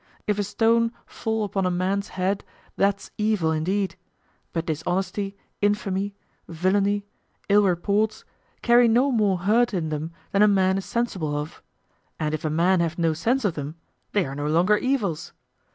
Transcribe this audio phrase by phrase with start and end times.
[0.25, 2.43] If a stone fall upon a man's head,
[2.75, 3.95] that's evil indeed;
[4.51, 6.15] but dishonesty, infamy,
[6.47, 7.05] villainy,
[7.49, 8.25] ill reports
[8.63, 11.61] carry no more hurt in them than a man is sensible of;
[12.17, 13.75] and if a man have no sense of them,
[14.11, 15.33] they are no longer evils.